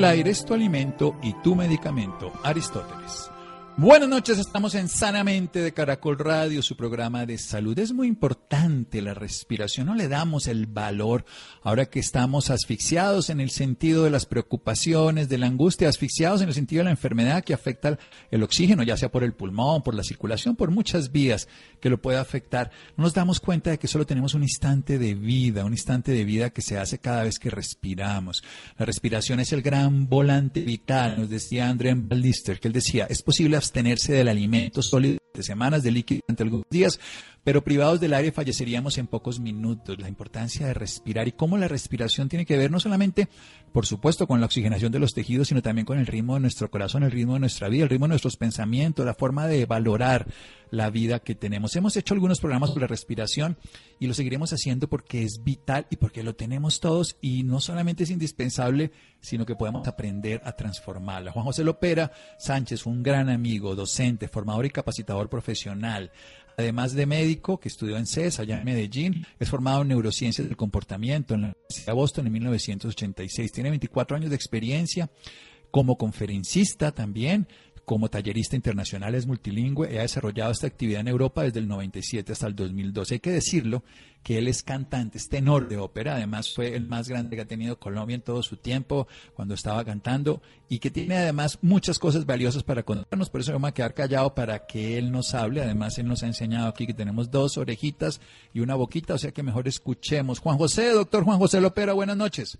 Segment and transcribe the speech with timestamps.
[0.00, 2.32] El aire es tu alimento y tu medicamento.
[2.42, 3.30] Aristóteles.
[3.80, 7.78] Buenas noches, estamos en Sanamente de Caracol Radio, su programa de salud.
[7.78, 11.24] Es muy importante la respiración, no le damos el valor
[11.62, 16.48] ahora que estamos asfixiados en el sentido de las preocupaciones, de la angustia, asfixiados en
[16.48, 17.98] el sentido de la enfermedad que afecta
[18.30, 21.48] el oxígeno, ya sea por el pulmón, por la circulación, por muchas vías
[21.80, 22.70] que lo puede afectar.
[22.98, 26.26] No nos damos cuenta de que solo tenemos un instante de vida, un instante de
[26.26, 28.44] vida que se hace cada vez que respiramos.
[28.76, 33.22] La respiración es el gran volante vital, nos decía André Ballister, que él decía, es
[33.22, 36.98] posible abstenerse del alimento sólido de semanas, de líquido durante algunos días,
[37.44, 39.96] pero privados del aire falleceríamos en pocos minutos.
[40.00, 43.28] La importancia de respirar y cómo la respiración tiene que ver no solamente,
[43.72, 46.68] por supuesto, con la oxigenación de los tejidos, sino también con el ritmo de nuestro
[46.68, 50.26] corazón, el ritmo de nuestra vida, el ritmo de nuestros pensamientos, la forma de valorar
[50.70, 51.74] la vida que tenemos.
[51.76, 53.56] Hemos hecho algunos programas sobre respiración
[53.98, 58.04] y lo seguiremos haciendo porque es vital y porque lo tenemos todos y no solamente
[58.04, 61.32] es indispensable, sino que podemos aprender a transformarla.
[61.32, 66.10] Juan José Lopera Sánchez, un gran amigo, docente, formador y capacitador profesional.
[66.56, 70.58] Además de médico, que estudió en CES, allá en Medellín, es formado en neurociencias del
[70.58, 73.52] comportamiento en la Universidad de Boston en 1986.
[73.52, 75.10] Tiene 24 años de experiencia
[75.70, 77.48] como conferencista también,
[77.90, 82.46] como tallerista internacional, es multilingüe ha desarrollado esta actividad en Europa desde el 97 hasta
[82.46, 83.14] el 2012.
[83.14, 83.82] Hay que decirlo
[84.22, 87.48] que él es cantante, es tenor de ópera, además fue el más grande que ha
[87.48, 92.26] tenido Colombia en todo su tiempo cuando estaba cantando y que tiene además muchas cosas
[92.26, 95.98] valiosas para contarnos, por eso vamos a quedar callado para que él nos hable, además
[95.98, 98.20] él nos ha enseñado aquí que tenemos dos orejitas
[98.54, 100.38] y una boquita, o sea que mejor escuchemos.
[100.38, 102.56] Juan José, doctor Juan José Lopera, buenas noches.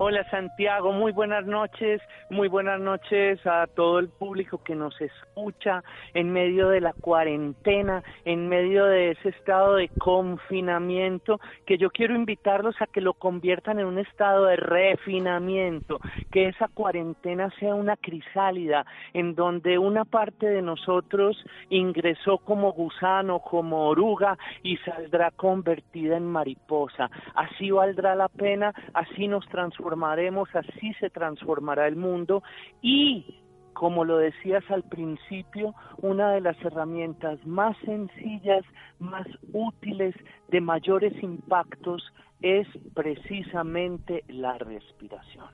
[0.00, 2.00] Hola Santiago, muy buenas noches,
[2.30, 5.82] muy buenas noches a todo el público que nos escucha
[6.14, 12.14] en medio de la cuarentena, en medio de ese estado de confinamiento, que yo quiero
[12.14, 15.98] invitarlos a que lo conviertan en un estado de refinamiento,
[16.30, 23.40] que esa cuarentena sea una crisálida en donde una parte de nosotros ingresó como gusano,
[23.40, 27.10] como oruga y saldrá convertida en mariposa.
[27.34, 32.42] Así valdrá la pena, así nos transformará transformaremos, así se transformará el mundo
[32.82, 33.40] y
[33.72, 38.64] como lo decías al principio, una de las herramientas más sencillas,
[38.98, 40.16] más útiles,
[40.48, 42.02] de mayores impactos,
[42.42, 45.46] es precisamente la respiración.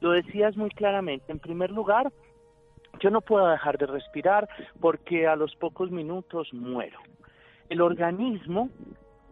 [0.00, 1.32] Lo decías muy claramente.
[1.32, 2.12] En primer lugar,
[3.00, 4.46] yo no puedo dejar de respirar
[4.78, 6.98] porque a los pocos minutos muero.
[7.70, 8.68] El organismo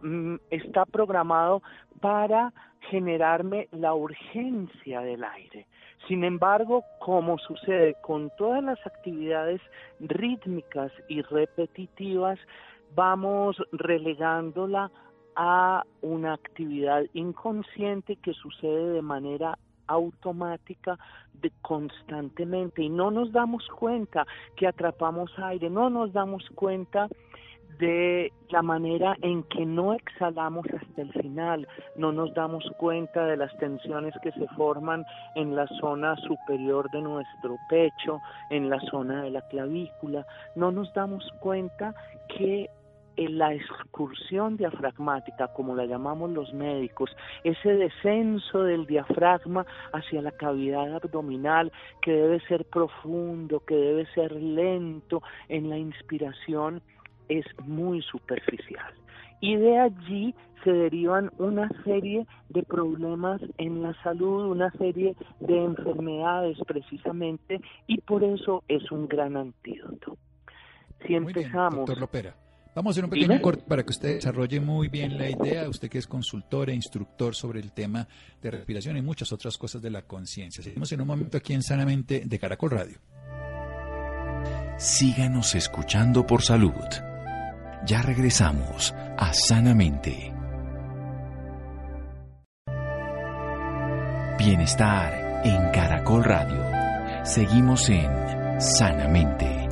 [0.01, 1.61] mm, está programado
[2.01, 2.51] para
[2.89, 5.67] generarme la urgencia del aire.
[6.07, 9.61] Sin embargo, como sucede con todas las actividades
[9.99, 12.37] rítmicas y repetitivas,
[12.95, 14.91] vamos relegándola
[15.35, 19.57] a una actividad inconsciente que sucede de manera
[19.87, 20.97] automática
[21.33, 24.25] de constantemente y no nos damos cuenta
[24.55, 27.07] que atrapamos aire, no nos damos cuenta
[27.79, 33.37] de la manera en que no exhalamos hasta el final, no nos damos cuenta de
[33.37, 35.05] las tensiones que se forman
[35.35, 38.19] en la zona superior de nuestro pecho,
[38.49, 40.25] en la zona de la clavícula,
[40.55, 41.93] no nos damos cuenta
[42.27, 42.69] que
[43.17, 50.31] en la excursión diafragmática, como la llamamos los médicos, ese descenso del diafragma hacia la
[50.31, 51.71] cavidad abdominal
[52.01, 56.81] que debe ser profundo, que debe ser lento en la inspiración,
[57.29, 58.93] es muy superficial.
[59.41, 65.63] Y de allí se derivan una serie de problemas en la salud, una serie de
[65.63, 70.17] enfermedades precisamente, y por eso es un gran antídoto.
[71.05, 71.85] Si empezamos...
[71.85, 72.35] doctor Lopera.
[72.73, 75.89] Vamos a hacer un pequeño corte para que usted desarrolle muy bien la idea, usted
[75.89, 78.05] que es consultor e instructor sobre el tema
[78.41, 80.61] de respiración y muchas otras cosas de la conciencia.
[80.61, 82.97] Seguimos en un momento aquí en Sanamente de Caracol Radio.
[84.77, 86.73] Síganos escuchando por salud.
[87.85, 90.33] Ya regresamos a Sanamente.
[94.39, 96.63] Bienestar en Caracol Radio.
[97.23, 98.09] Seguimos en
[98.59, 99.65] Sanamente.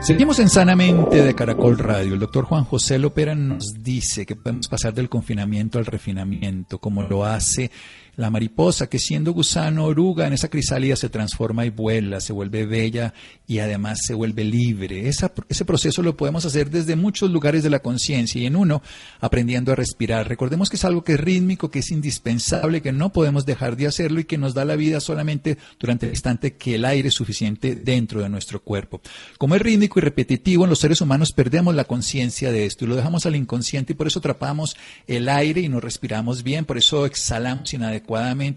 [0.00, 2.14] Seguimos en Sanamente de Caracol Radio.
[2.14, 7.02] El doctor Juan José Lopera nos dice que podemos pasar del confinamiento al refinamiento, como
[7.02, 7.70] lo hace
[8.20, 12.66] la mariposa que siendo gusano oruga en esa crisálida se transforma y vuela, se vuelve
[12.66, 13.14] bella
[13.46, 15.08] y además se vuelve libre.
[15.08, 18.82] ese proceso lo podemos hacer desde muchos lugares de la conciencia y en uno
[19.20, 20.28] aprendiendo a respirar.
[20.28, 23.86] Recordemos que es algo que es rítmico, que es indispensable, que no podemos dejar de
[23.86, 27.14] hacerlo y que nos da la vida solamente durante el instante que el aire es
[27.14, 29.00] suficiente dentro de nuestro cuerpo.
[29.38, 32.88] Como es rítmico y repetitivo, en los seres humanos perdemos la conciencia de esto y
[32.88, 34.76] lo dejamos al inconsciente y por eso atrapamos
[35.06, 38.09] el aire y no respiramos bien, por eso exhalamos inadecuadamente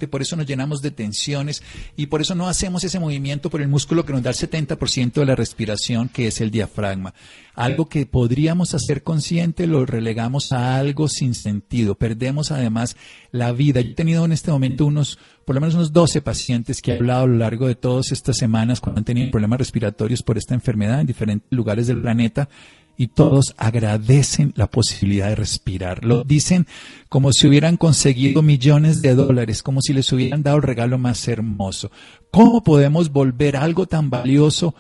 [0.10, 1.62] por eso nos llenamos de tensiones
[1.96, 5.14] y por eso no hacemos ese movimiento por el músculo que nos da el 70%
[5.14, 7.14] de la respiración, que es el diafragma.
[7.56, 11.96] Algo que podríamos hacer consciente lo relegamos a algo sin sentido.
[11.96, 12.98] Perdemos además
[13.32, 13.82] la vida.
[13.82, 16.96] Yo he tenido en este momento unos, por lo menos unos 12 pacientes que he
[16.96, 20.56] hablado a lo largo de todas estas semanas cuando han tenido problemas respiratorios por esta
[20.56, 22.50] enfermedad en diferentes lugares del planeta
[22.98, 26.04] y todos agradecen la posibilidad de respirar.
[26.04, 26.66] Lo dicen
[27.10, 31.28] como si hubieran conseguido millones de dólares, como si les hubieran dado el regalo más
[31.28, 31.90] hermoso.
[32.32, 34.76] ¿Cómo podemos volver algo tan valioso,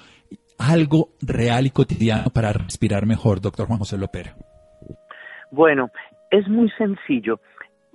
[0.57, 4.35] algo real y cotidiano para respirar mejor, doctor Juan José Lopera?
[5.51, 5.89] Bueno,
[6.31, 7.39] es muy sencillo.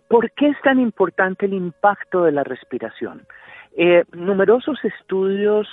[0.08, 3.26] ¿Por qué es tan importante el impacto de la respiración?
[3.80, 5.68] Eh, numerosos estudios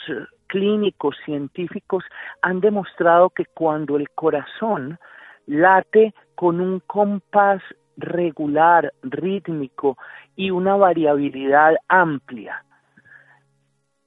[0.46, 2.04] clínicos, científicos,
[2.44, 5.00] han demostrado que cuando el corazón
[5.48, 7.64] late con un compás
[7.98, 9.98] regular, rítmico
[10.36, 12.64] y una variabilidad amplia,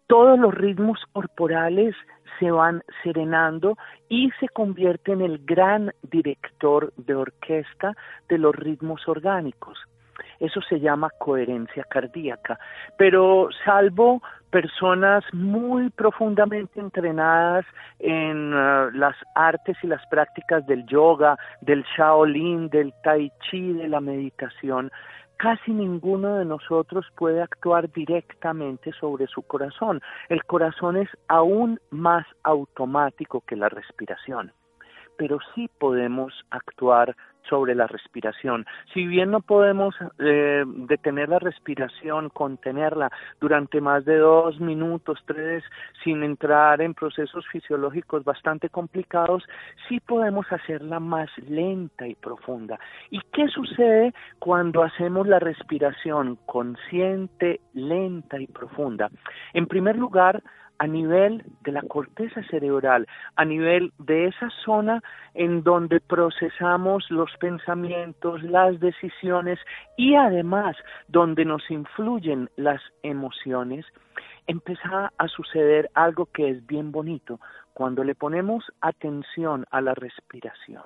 [0.07, 1.97] todos los ritmos corporales
[2.39, 3.77] se van serenando
[4.09, 7.97] y se convierte en el gran director de orquesta
[8.29, 9.77] de los ritmos orgánicos.
[10.41, 12.59] Eso se llama coherencia cardíaca.
[12.97, 17.67] Pero salvo personas muy profundamente entrenadas
[17.99, 23.89] en uh, las artes y las prácticas del yoga, del Shaolin, del Tai Chi, de
[23.89, 24.91] la meditación,
[25.39, 30.01] casi ninguno de nosotros puede actuar directamente sobre su corazón.
[30.29, 34.53] El corazón es aún más automático que la respiración,
[35.17, 37.17] pero sí podemos actuar
[37.49, 38.67] sobre la respiración.
[38.93, 43.11] Si bien no podemos eh, detener la respiración, contenerla
[43.41, 45.65] durante más de dos minutos, tres,
[46.05, 49.45] sin entrar en procesos fisiológicos bastante complicados,
[49.89, 52.79] sí podemos hacerla más lenta y profunda.
[53.11, 59.11] ¿Y qué sucede cuando hacemos la respiración consciente, lenta y profunda?
[59.53, 60.43] En primer lugar,
[60.79, 65.03] a nivel de la corteza cerebral, a nivel de esa zona
[65.35, 69.59] en donde procesamos los pensamientos, las decisiones
[69.97, 70.77] y además
[71.09, 73.85] donde nos influyen las emociones,
[74.47, 77.41] empieza a suceder algo que es bien bonito
[77.75, 80.85] cuando le ponemos atención a la respiración.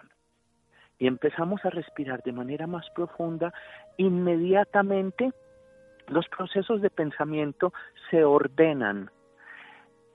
[0.98, 3.52] Y empezamos a respirar de manera más profunda,
[3.96, 5.32] inmediatamente
[6.08, 7.72] los procesos de pensamiento
[8.10, 9.10] se ordenan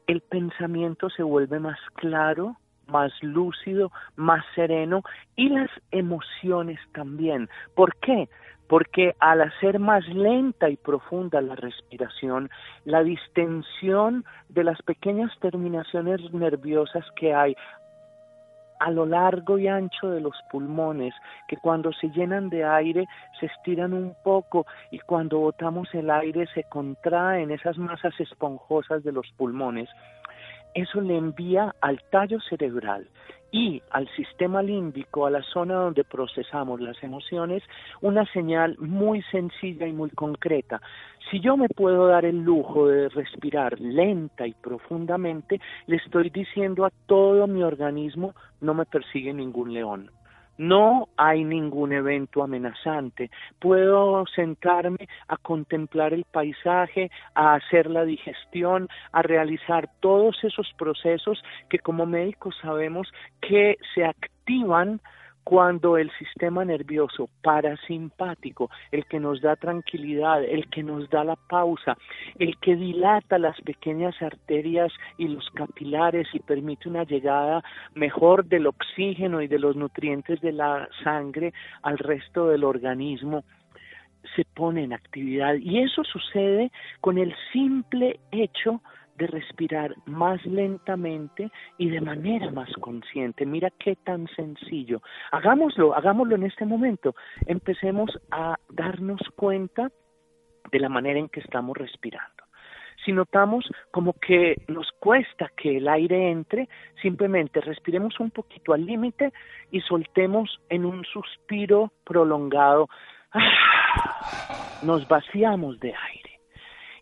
[0.07, 2.57] el pensamiento se vuelve más claro,
[2.87, 5.03] más lúcido, más sereno
[5.35, 7.49] y las emociones también.
[7.75, 8.29] ¿Por qué?
[8.67, 12.49] Porque al hacer más lenta y profunda la respiración,
[12.85, 17.55] la distensión de las pequeñas terminaciones nerviosas que hay
[18.79, 21.13] a lo largo y ancho de los pulmones,
[21.47, 23.07] que cuando se llenan de aire
[23.39, 29.11] se estiran un poco y cuando botamos el aire se contraen esas masas esponjosas de
[29.11, 29.89] los pulmones.
[30.73, 33.07] Eso le envía al tallo cerebral
[33.51, 37.63] y al sistema límbico, a la zona donde procesamos las emociones,
[38.01, 40.81] una señal muy sencilla y muy concreta.
[41.31, 46.85] Si yo me puedo dar el lujo de respirar lenta y profundamente, le estoy diciendo
[46.85, 50.11] a todo mi organismo, no me persigue ningún león.
[50.57, 53.29] No hay ningún evento amenazante.
[53.59, 61.41] Puedo sentarme a contemplar el paisaje, a hacer la digestión, a realizar todos esos procesos
[61.69, 63.07] que como médicos sabemos
[63.41, 65.01] que se activan
[65.47, 71.37] cuando el sistema nervioso parasimpático, el que nos da tranquilidad, el que nos da la
[71.37, 71.97] pausa,
[72.37, 77.63] el que dilata las pequeñas arterias y los capilares y permite una llegada
[77.95, 83.45] mejor del oxígeno y de los nutrientes de la sangre al resto del organismo,
[84.35, 85.55] se pone en actividad.
[85.55, 88.81] Y eso sucede con el simple hecho
[89.17, 93.45] de respirar más lentamente y de manera más consciente.
[93.45, 95.01] Mira qué tan sencillo.
[95.31, 97.15] Hagámoslo, hagámoslo en este momento.
[97.45, 99.91] Empecemos a darnos cuenta
[100.71, 102.43] de la manera en que estamos respirando.
[103.05, 106.67] Si notamos como que nos cuesta que el aire entre,
[107.01, 109.31] simplemente respiremos un poquito al límite
[109.71, 112.89] y soltemos en un suspiro prolongado.
[113.31, 114.79] ¡Ah!
[114.83, 116.26] Nos vaciamos de aire.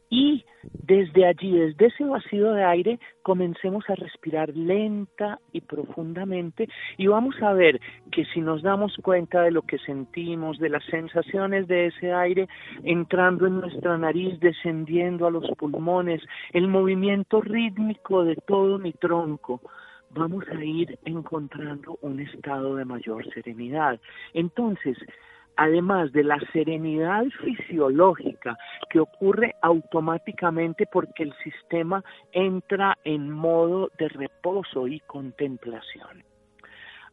[0.10, 7.08] Y desde allí, desde ese vacío de aire, comencemos a respirar lenta y profundamente y
[7.08, 7.80] vamos a ver
[8.12, 12.48] que si nos damos cuenta de lo que sentimos, de las sensaciones de ese aire
[12.84, 16.22] entrando en nuestra nariz, descendiendo a los pulmones,
[16.54, 19.62] el movimiento rítmico de todo mi tronco,
[20.12, 24.00] vamos a ir encontrando un estado de mayor serenidad.
[24.34, 24.98] Entonces,
[25.58, 28.58] además de la serenidad fisiológica
[28.90, 36.24] que ocurre automáticamente porque el sistema entra en modo de reposo y contemplación.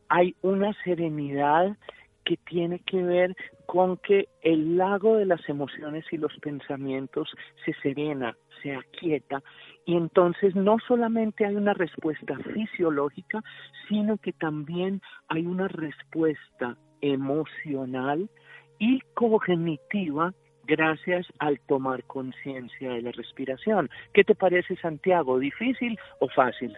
[0.09, 1.77] Hay una serenidad
[2.25, 3.35] que tiene que ver
[3.67, 7.29] con que el lago de las emociones y los pensamientos
[7.65, 9.43] se serena, se aquieta
[9.85, 13.43] y entonces no solamente hay una respuesta fisiológica,
[13.89, 18.29] sino que también hay una respuesta emocional
[18.79, 20.33] y cognitiva
[20.65, 23.91] gracias al tomar conciencia de la respiración.
[24.15, 25.39] ¿Qué te parece, Santiago?
[25.39, 26.77] ¿Difícil o fácil?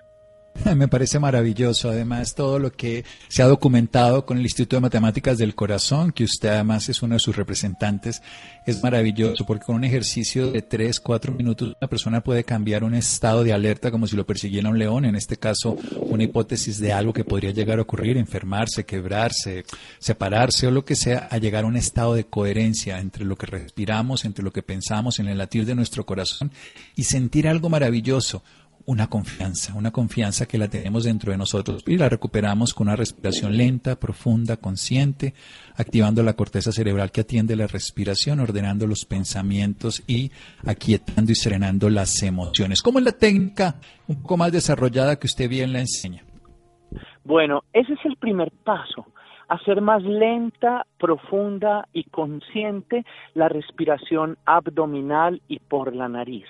[0.77, 5.37] Me parece maravilloso, además, todo lo que se ha documentado con el Instituto de Matemáticas
[5.37, 8.23] del Corazón, que usted además es uno de sus representantes,
[8.65, 12.95] es maravilloso, porque con un ejercicio de tres, cuatro minutos, una persona puede cambiar un
[12.95, 16.93] estado de alerta como si lo persiguiera un león, en este caso, una hipótesis de
[16.93, 19.65] algo que podría llegar a ocurrir, enfermarse, quebrarse,
[19.99, 23.47] separarse o lo que sea, a llegar a un estado de coherencia entre lo que
[23.47, 26.53] respiramos, entre lo que pensamos, en el latir de nuestro corazón
[26.97, 28.43] y sentir algo maravilloso
[28.87, 32.97] una confianza, una confianza que la tenemos dentro de nosotros y la recuperamos con una
[32.97, 35.35] respiración lenta, profunda, consciente,
[35.77, 40.31] activando la corteza cerebral que atiende la respiración, ordenando los pensamientos y
[40.67, 42.83] aquietando y serenando las emociones.
[42.83, 43.77] ¿Cómo es la técnica
[44.07, 46.23] un poco más desarrollada que usted bien la enseña?
[47.25, 49.07] Bueno, ese es el primer paso
[49.49, 56.47] hacer más lenta, profunda y consciente la respiración abdominal y por la nariz.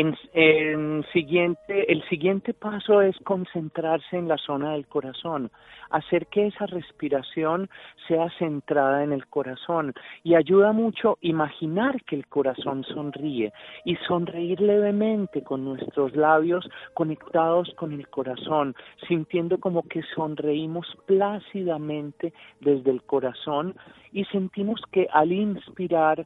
[0.00, 5.50] En, siguiente, el siguiente paso es concentrarse en la zona del corazón,
[5.90, 7.68] hacer que esa respiración
[8.06, 9.92] sea centrada en el corazón.
[10.22, 13.52] Y ayuda mucho imaginar que el corazón sonríe
[13.84, 18.76] y sonreír levemente con nuestros labios conectados con el corazón,
[19.08, 23.74] sintiendo como que sonreímos plácidamente desde el corazón
[24.12, 26.24] y sentimos que al inspirar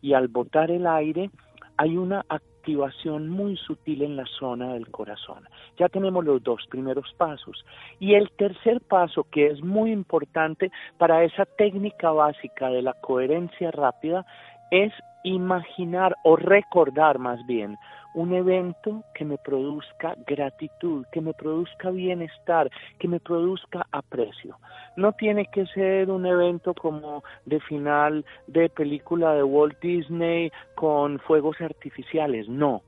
[0.00, 1.30] y al botar el aire
[1.76, 2.24] hay una
[2.62, 5.48] activación muy sutil en la zona del corazón.
[5.78, 7.64] Ya tenemos los dos primeros pasos.
[7.98, 13.72] Y el tercer paso, que es muy importante para esa técnica básica de la coherencia
[13.72, 14.24] rápida,
[14.70, 14.92] es
[15.24, 17.76] imaginar o recordar más bien
[18.14, 24.58] un evento que me produzca gratitud, que me produzca bienestar, que me produzca aprecio.
[24.96, 31.18] No tiene que ser un evento como de final de película de Walt Disney con
[31.20, 32.82] fuegos artificiales, no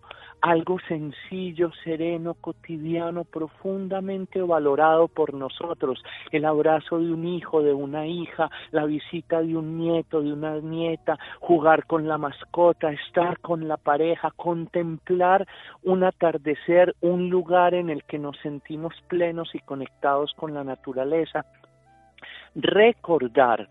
[0.44, 8.06] algo sencillo, sereno, cotidiano, profundamente valorado por nosotros, el abrazo de un hijo, de una
[8.06, 13.66] hija, la visita de un nieto, de una nieta, jugar con la mascota, estar con
[13.68, 15.48] la pareja, contemplar
[15.82, 21.46] un atardecer, un lugar en el que nos sentimos plenos y conectados con la naturaleza,
[22.54, 23.66] recordar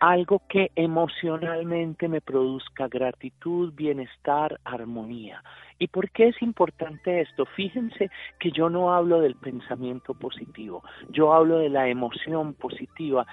[0.00, 5.42] algo que emocionalmente me produzca gratitud, bienestar, armonía.
[5.78, 7.46] ¿Y por qué es importante esto?
[7.46, 13.26] Fíjense que yo no hablo del pensamiento positivo, yo hablo de la emoción positiva.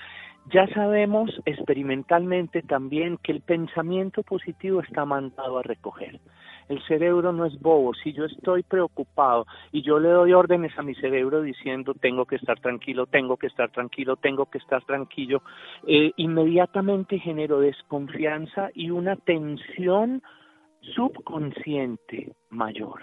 [0.51, 6.19] Ya sabemos experimentalmente también que el pensamiento positivo está mandado a recoger.
[6.69, 7.93] El cerebro no es bobo.
[7.93, 12.37] Si yo estoy preocupado y yo le doy órdenes a mi cerebro diciendo tengo que
[12.37, 15.41] estar tranquilo, tengo que estar tranquilo, tengo que estar tranquilo,
[15.87, 20.21] eh, inmediatamente genero desconfianza y una tensión
[20.95, 23.01] subconsciente mayor.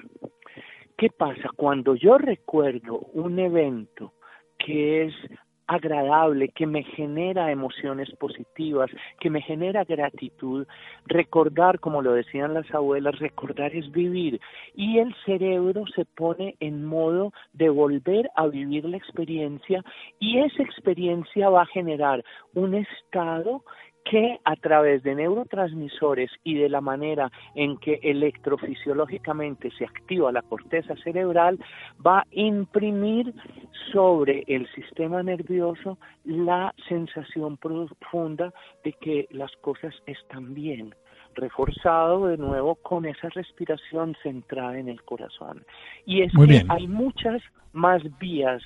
[0.97, 1.49] ¿Qué pasa?
[1.57, 4.13] Cuando yo recuerdo un evento
[4.59, 5.15] que es
[5.71, 10.67] agradable, que me genera emociones positivas, que me genera gratitud.
[11.07, 14.41] Recordar, como lo decían las abuelas, recordar es vivir.
[14.75, 19.85] Y el cerebro se pone en modo de volver a vivir la experiencia
[20.19, 22.25] y esa experiencia va a generar
[22.55, 23.63] un estado
[24.05, 30.43] que a través de neurotransmisores y de la manera en que electrofisiológicamente se activa la
[30.43, 31.59] corteza cerebral,
[32.05, 33.33] va a imprimir
[33.93, 38.53] sobre el sistema nervioso la sensación profunda
[38.85, 40.95] de que las cosas están bien,
[41.35, 45.65] reforzado de nuevo con esa respiración centrada en el corazón.
[46.07, 47.43] Y es que hay muchas
[47.73, 48.63] más vías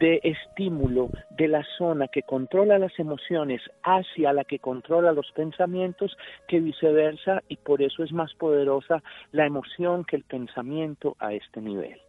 [0.00, 6.16] de estímulo de la zona que controla las emociones hacia la que controla los pensamientos
[6.48, 11.60] que viceversa y por eso es más poderosa la emoción que el pensamiento a este
[11.60, 12.00] nivel.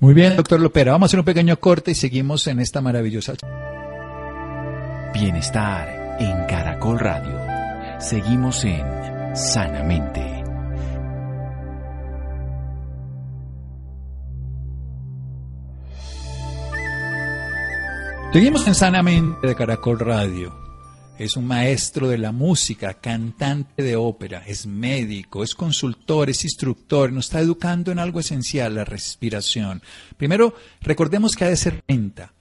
[0.00, 3.34] Muy bien, doctor Lopera, vamos a hacer un pequeño corte y seguimos en esta maravillosa.
[5.12, 7.36] Bienestar en Caracol Radio.
[7.98, 10.39] Seguimos en Sanamente.
[18.32, 20.56] Seguimos en Sanamente de Caracol Radio.
[21.18, 27.12] Es un maestro de la música, cantante de ópera, es médico, es consultor, es instructor,
[27.12, 29.82] nos está educando en algo esencial, la respiración.
[30.16, 32.32] Primero, recordemos que ha de ser lenta,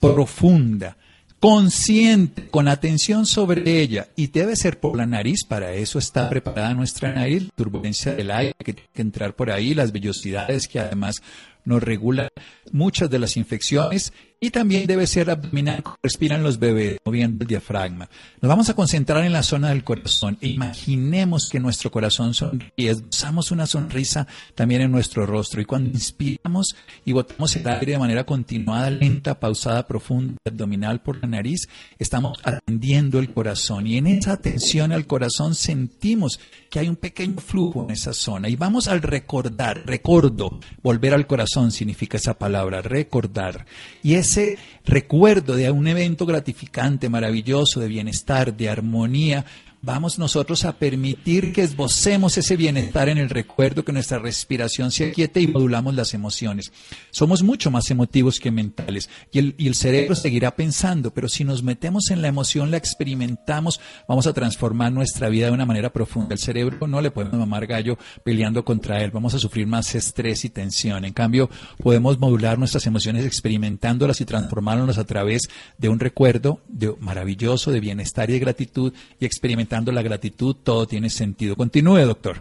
[0.00, 0.96] profunda,
[1.38, 6.74] consciente, con atención sobre ella y debe ser por la nariz, para eso está preparada
[6.74, 11.22] nuestra nariz, turbulencia del aire que tiene que entrar por ahí, las vellosidades que además
[11.64, 12.28] nos regula
[12.72, 18.08] muchas de las infecciones y también debe ser abdominal, respiran los bebés, moviendo el diafragma.
[18.42, 20.36] Nos vamos a concentrar en la zona del corazón.
[20.42, 25.62] Imaginemos que nuestro corazón sonríe, usamos una sonrisa también en nuestro rostro.
[25.62, 26.76] Y cuando inspiramos
[27.06, 31.66] y botamos el aire de manera continuada, lenta, pausada, profunda, abdominal por la nariz,
[31.98, 33.86] estamos atendiendo el corazón.
[33.86, 38.50] Y en esa atención al corazón sentimos que hay un pequeño flujo en esa zona.
[38.50, 43.64] Y vamos al recordar, recuerdo, volver al corazón significa esa palabra, recordar.
[44.02, 49.44] Y es ese recuerdo de un evento gratificante, maravilloso, de bienestar, de armonía,
[49.86, 55.10] vamos nosotros a permitir que esbocemos ese bienestar en el recuerdo, que nuestra respiración se
[55.10, 56.72] aquiete y modulamos las emociones.
[57.12, 61.44] Somos mucho más emotivos que mentales y el, y el cerebro seguirá pensando, pero si
[61.44, 65.92] nos metemos en la emoción, la experimentamos, vamos a transformar nuestra vida de una manera
[65.92, 66.34] profunda.
[66.34, 70.44] El cerebro no le podemos mamar gallo peleando contra él, vamos a sufrir más estrés
[70.44, 71.04] y tensión.
[71.04, 71.48] En cambio,
[71.80, 75.42] podemos modular nuestras emociones experimentándolas y transformándolas a través
[75.78, 80.86] de un recuerdo de, maravilloso de bienestar y de gratitud y experimentar la gratitud, todo
[80.86, 81.56] tiene sentido.
[81.56, 82.36] Continúe, doctor.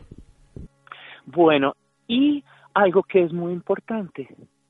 [1.25, 1.75] Bueno,
[2.07, 2.43] y
[2.73, 4.27] algo que es muy importante,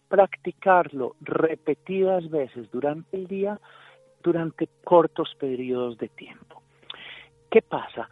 [0.07, 3.59] practicarlo repetidas veces durante el día,
[4.23, 6.61] durante cortos periodos de tiempo.
[7.51, 8.09] ¿Qué pasa?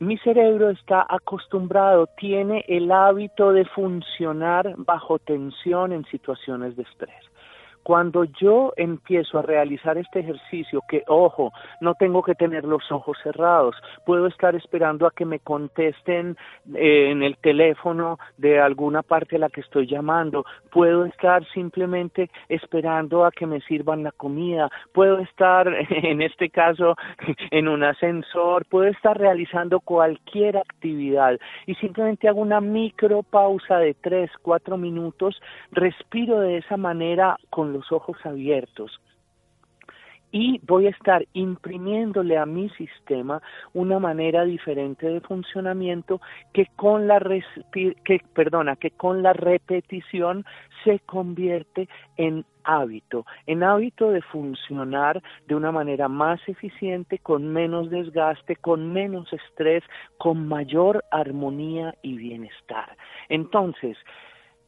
[0.00, 7.27] Mi cerebro está acostumbrado, tiene el hábito de funcionar bajo tensión en situaciones de estrés.
[7.88, 13.16] Cuando yo empiezo a realizar este ejercicio, que ojo, no tengo que tener los ojos
[13.22, 16.36] cerrados, puedo estar esperando a que me contesten
[16.74, 22.28] eh, en el teléfono de alguna parte a la que estoy llamando, puedo estar simplemente
[22.50, 26.94] esperando a que me sirvan la comida, puedo estar en este caso
[27.50, 33.94] en un ascensor, puedo estar realizando cualquier actividad y simplemente hago una micro pausa de
[33.94, 35.40] tres, cuatro minutos,
[35.72, 39.00] respiro de esa manera con los ojos abiertos
[40.30, 43.40] y voy a estar imprimiéndole a mi sistema
[43.72, 46.20] una manera diferente de funcionamiento
[46.52, 47.18] que con la
[47.72, 50.44] que perdona que con la repetición
[50.84, 57.88] se convierte en hábito, en hábito de funcionar de una manera más eficiente, con menos
[57.88, 59.82] desgaste, con menos estrés,
[60.18, 62.96] con mayor armonía y bienestar.
[63.30, 63.96] Entonces,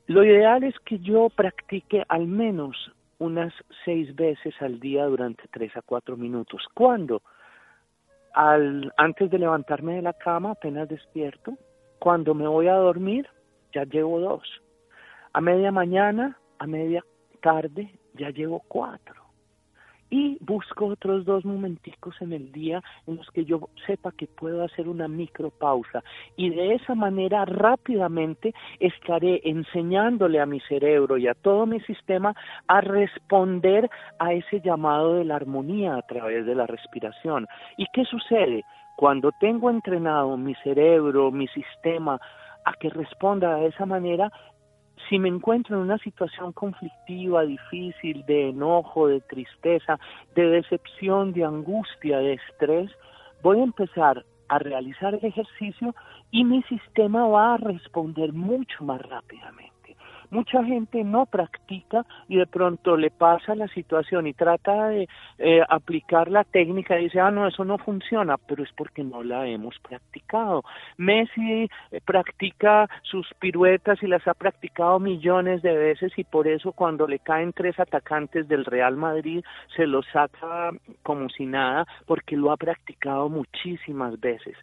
[0.06, 3.54] lo ideal es que yo practique al menos unas
[3.84, 6.66] seis veces al día durante tres a cuatro minutos.
[6.74, 7.22] ¿Cuándo?
[8.34, 11.56] Al, antes de levantarme de la cama, apenas despierto.
[11.98, 13.28] Cuando me voy a dormir,
[13.72, 14.42] ya llevo dos.
[15.32, 17.04] A media mañana, a media
[17.40, 19.19] tarde, ya llevo cuatro
[20.10, 24.64] y busco otros dos momenticos en el día en los que yo sepa que puedo
[24.64, 26.02] hacer una micropausa
[26.36, 32.34] y de esa manera rápidamente estaré enseñándole a mi cerebro y a todo mi sistema
[32.66, 37.46] a responder a ese llamado de la armonía a través de la respiración.
[37.76, 38.64] ¿Y qué sucede?
[38.96, 42.20] Cuando tengo entrenado mi cerebro, mi sistema,
[42.64, 44.30] a que responda de esa manera,
[45.10, 49.98] si me encuentro en una situación conflictiva, difícil, de enojo, de tristeza,
[50.36, 52.90] de decepción, de angustia, de estrés,
[53.42, 55.94] voy a empezar a realizar el ejercicio
[56.30, 59.79] y mi sistema va a responder mucho más rápidamente.
[60.30, 65.60] Mucha gente no practica y de pronto le pasa la situación y trata de eh,
[65.68, 69.46] aplicar la técnica y dice, ah, no, eso no funciona, pero es porque no la
[69.46, 70.62] hemos practicado.
[70.96, 76.72] Messi eh, practica sus piruetas y las ha practicado millones de veces y por eso
[76.72, 80.70] cuando le caen tres atacantes del Real Madrid se los saca
[81.02, 84.56] como si nada porque lo ha practicado muchísimas veces.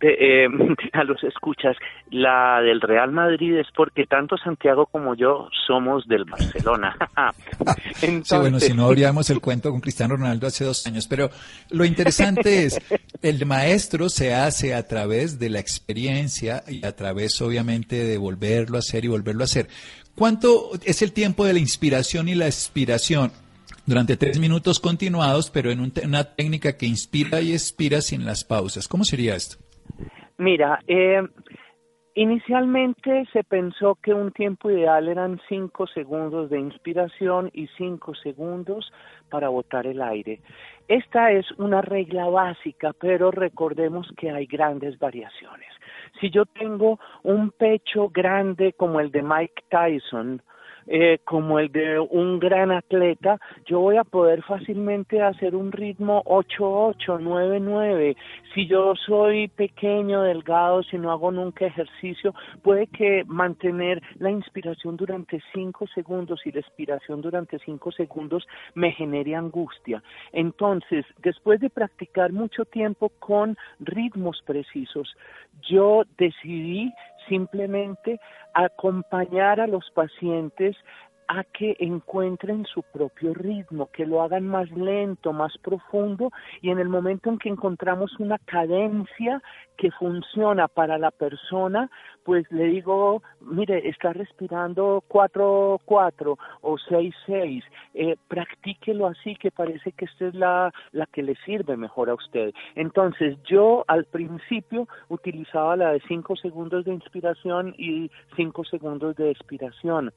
[0.00, 0.48] Eh,
[0.92, 1.76] a los escuchas,
[2.10, 6.96] la del Real Madrid es porque tanto Santiago como yo somos del Barcelona.
[7.94, 11.30] sí, bueno, si no abríamos el cuento con Cristiano Ronaldo hace dos años, pero
[11.70, 12.80] lo interesante es,
[13.22, 18.76] el maestro se hace a través de la experiencia y a través, obviamente, de volverlo
[18.76, 19.68] a hacer y volverlo a hacer.
[20.14, 23.32] ¿Cuánto es el tiempo de la inspiración y la expiración?
[23.86, 28.86] Durante tres minutos continuados, pero en una técnica que inspira y expira sin las pausas.
[28.86, 29.56] ¿Cómo sería esto?
[30.38, 31.22] Mira, eh,
[32.14, 38.92] inicialmente se pensó que un tiempo ideal eran cinco segundos de inspiración y cinco segundos
[39.28, 40.40] para botar el aire.
[40.88, 45.68] Esta es una regla básica, pero recordemos que hay grandes variaciones.
[46.20, 50.42] Si yo tengo un pecho grande como el de Mike Tyson,
[50.92, 56.24] eh, como el de un gran atleta, yo voy a poder fácilmente hacer un ritmo
[56.24, 58.16] 8-8, 9-9.
[58.52, 64.96] Si yo soy pequeño, delgado, si no hago nunca ejercicio, puede que mantener la inspiración
[64.96, 70.02] durante 5 segundos y la expiración durante 5 segundos me genere angustia.
[70.32, 75.14] Entonces, después de practicar mucho tiempo con ritmos precisos,
[75.68, 76.92] yo decidí
[77.30, 78.20] simplemente
[78.52, 80.76] acompañar a los pacientes
[81.30, 86.80] a que encuentren su propio ritmo, que lo hagan más lento, más profundo y en
[86.80, 89.40] el momento en que encontramos una cadencia
[89.76, 91.88] que funciona para la persona,
[92.24, 97.62] pues le digo, mire, está respirando 4-4 o 6-6,
[97.94, 102.14] eh, practíquelo así que parece que esta es la, la que le sirve mejor a
[102.14, 102.52] usted.
[102.74, 109.30] Entonces yo al principio utilizaba la de 5 segundos de inspiración y 5 segundos de
[109.30, 110.12] expiración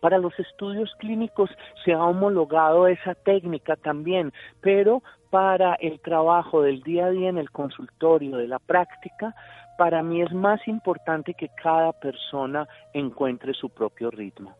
[0.00, 1.50] para los estudios clínicos
[1.84, 7.38] se ha homologado esa técnica también, pero para el trabajo del día a día en
[7.38, 9.34] el consultorio, de la práctica,
[9.76, 14.54] para mí es más importante que cada persona encuentre su propio ritmo.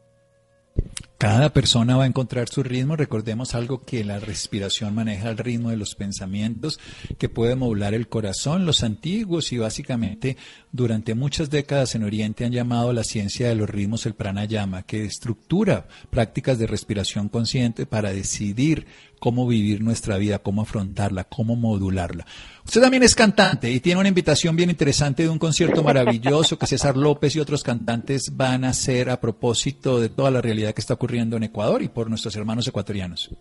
[1.19, 2.95] Cada persona va a encontrar su ritmo.
[2.95, 6.79] Recordemos algo que la respiración maneja el ritmo de los pensamientos,
[7.17, 8.67] que puede modular el corazón.
[8.67, 10.37] Los antiguos y básicamente
[10.73, 15.07] durante muchas décadas en Oriente han llamado la ciencia de los ritmos el pranayama, que
[15.07, 18.87] estructura prácticas de respiración consciente para decidir
[19.19, 22.27] cómo vivir nuestra vida, cómo afrontarla, cómo modularla.
[22.65, 26.67] Usted también es cantante y tiene una invitación bien interesante de un concierto maravilloso que
[26.67, 30.81] César López y otros cantantes van a hacer a propósito de toda la realidad que
[30.87, 33.35] está ocurriendo en Ecuador y por nuestros hermanos ecuatorianos.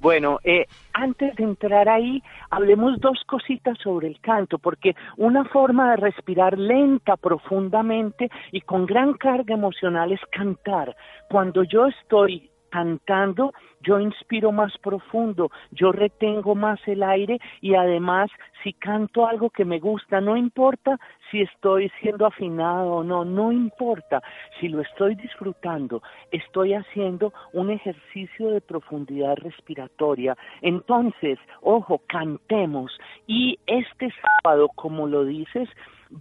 [0.00, 5.90] Bueno, eh, antes de entrar ahí, hablemos dos cositas sobre el canto, porque una forma
[5.90, 10.96] de respirar lenta, profundamente y con gran carga emocional es cantar.
[11.28, 18.30] Cuando yo estoy cantando, yo inspiro más profundo, yo retengo más el aire y además
[18.62, 20.98] si canto algo que me gusta, no importa
[21.34, 24.22] si estoy siendo afinado o no, no importa,
[24.60, 30.36] si lo estoy disfrutando, estoy haciendo un ejercicio de profundidad respiratoria.
[30.62, 32.92] Entonces, ojo, cantemos
[33.26, 35.68] y este sábado, como lo dices,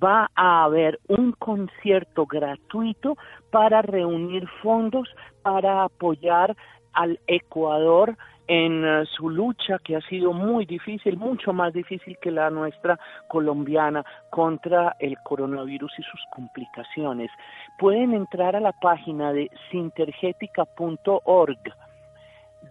[0.03, 3.15] va a haber un concierto gratuito
[3.51, 5.07] para reunir fondos
[5.43, 6.57] para apoyar
[6.93, 12.31] al Ecuador en eh, su lucha que ha sido muy difícil, mucho más difícil que
[12.31, 17.31] la nuestra colombiana contra el coronavirus y sus complicaciones.
[17.77, 21.59] Pueden entrar a la página de sintergética.org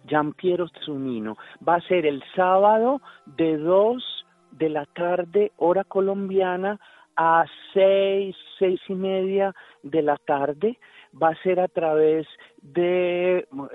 [0.06, 1.36] Giampiero Zunino.
[1.66, 6.78] Va a ser el sábado de 2 de la tarde, hora colombiana,
[7.16, 10.78] a seis, seis y media de la tarde.
[11.14, 12.26] va a ser a través
[12.62, 13.31] de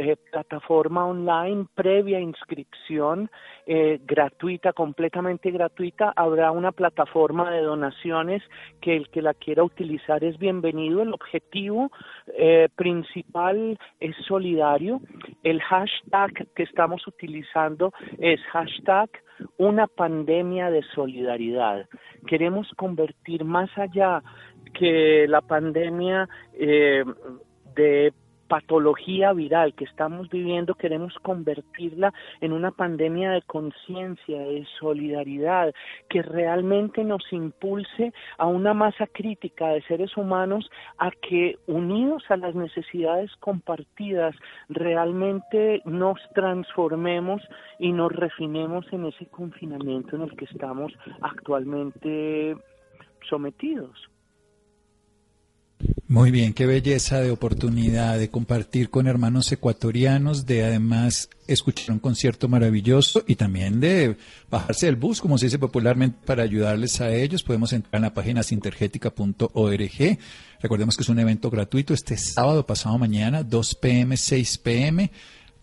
[0.08, 3.30] eh, plataforma online previa inscripción
[3.65, 6.13] eh, gratuita, completamente gratuita.
[6.15, 8.41] Habrá una plataforma de donaciones
[8.82, 11.02] que el que la quiera utilizar es bienvenido.
[11.02, 11.91] El objetivo
[12.38, 15.02] eh, principal es solidario.
[15.43, 19.10] El hashtag que estamos utilizando es hashtag
[19.58, 21.86] una pandemia de solidaridad.
[22.28, 24.24] Queremos convertir más allá
[24.74, 28.13] que la pandemia de
[28.47, 35.73] patología viral que estamos viviendo queremos convertirla en una pandemia de conciencia, de solidaridad,
[36.10, 42.38] que realmente nos impulse a una masa crítica de seres humanos a que unidos a
[42.38, 44.36] las necesidades compartidas
[44.69, 47.41] realmente nos transformemos
[47.79, 52.55] y nos refinemos en ese confinamiento en el que estamos actualmente
[53.29, 54.10] sometidos.
[56.07, 61.99] Muy bien, qué belleza de oportunidad de compartir con hermanos ecuatorianos, de además escuchar un
[61.99, 64.17] concierto maravilloso y también de
[64.49, 67.43] bajarse del bus, como se dice popularmente, para ayudarles a ellos.
[67.43, 70.19] Podemos entrar en la página sintergética.org.
[70.61, 75.11] Recordemos que es un evento gratuito este sábado pasado mañana, 2 pm, 6 pm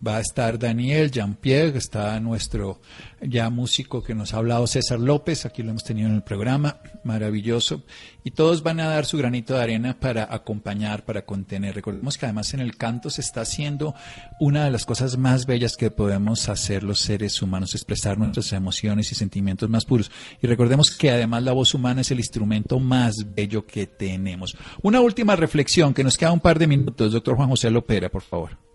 [0.05, 2.79] va a estar Daniel, Jean-Pierre, está nuestro
[3.21, 6.77] ya músico que nos ha hablado César López, aquí lo hemos tenido en el programa,
[7.03, 7.83] maravilloso,
[8.23, 11.75] y todos van a dar su granito de arena para acompañar, para contener.
[11.75, 13.95] Recordemos que además en el canto se está haciendo
[14.39, 19.11] una de las cosas más bellas que podemos hacer los seres humanos, expresar nuestras emociones
[19.11, 20.11] y sentimientos más puros.
[20.41, 24.55] Y recordemos que además la voz humana es el instrumento más bello que tenemos.
[24.81, 28.21] Una última reflexión, que nos queda un par de minutos, doctor Juan José Lopera, por
[28.21, 28.74] favor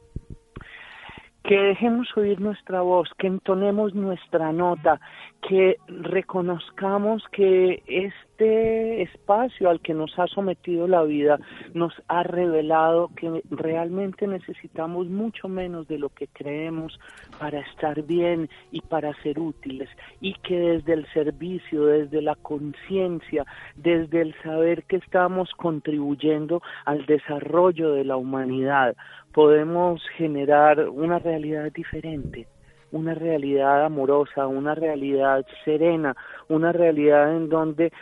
[1.44, 5.00] que dejemos oír nuestra voz, que entonemos nuestra nota,
[5.48, 11.38] que reconozcamos que este espacio al que nos ha sometido la vida
[11.74, 16.98] nos ha revelado que realmente necesitamos mucho menos de lo que creemos
[17.38, 19.88] para estar bien y para ser útiles
[20.20, 27.06] y que desde el servicio, desde la conciencia, desde el saber que estamos contribuyendo al
[27.06, 28.96] desarrollo de la humanidad,
[29.32, 32.46] podemos generar una realidad diferente,
[32.92, 36.16] una realidad amorosa, una realidad serena,
[36.48, 37.92] una realidad en donde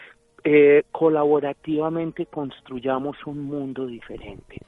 [0.44, 4.58] eh, colaborativamente construyamos un mundo diferente.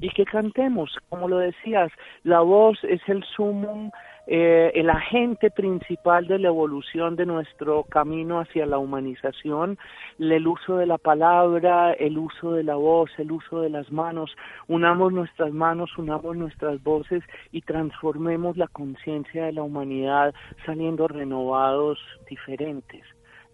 [0.00, 1.90] Y que cantemos, como lo decías,
[2.22, 3.90] la voz es el sumum
[4.30, 9.78] eh, el agente principal de la evolución de nuestro camino hacia la humanización,
[10.18, 14.30] el uso de la palabra, el uso de la voz, el uso de las manos,
[14.66, 20.34] unamos nuestras manos, unamos nuestras voces y transformemos la conciencia de la humanidad
[20.66, 23.06] saliendo renovados, diferentes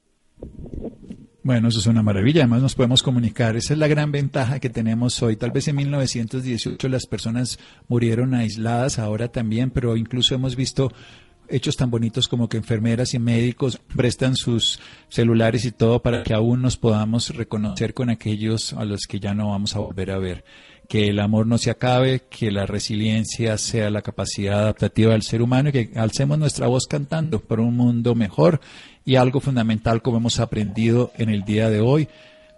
[1.44, 2.42] Bueno, eso es una maravilla.
[2.42, 3.56] Además nos podemos comunicar.
[3.56, 5.36] Esa es la gran ventaja que tenemos hoy.
[5.36, 10.92] Tal vez en 1918 las personas murieron aisladas, ahora también, pero incluso hemos visto
[11.48, 16.34] hechos tan bonitos como que enfermeras y médicos prestan sus celulares y todo para que
[16.34, 20.18] aún nos podamos reconocer con aquellos a los que ya no vamos a volver a
[20.18, 20.44] ver.
[20.88, 25.42] que el amor no se acabe, que la resiliencia sea la capacidad adaptativa del ser
[25.42, 28.62] humano y que alcemos nuestra voz cantando por un mundo mejor
[29.06, 32.10] y algo fundamental como hemos aprendido en el día de hoy